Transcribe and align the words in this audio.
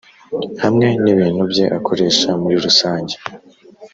hamwe 0.63 0.87
n’ibintu 1.03 1.41
bye 1.51 1.65
akoresha 1.77 2.29
muri 2.41 2.55
rusange. 2.65 3.15